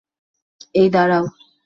এই, 0.75 0.87
দাড়াও! 0.89 1.23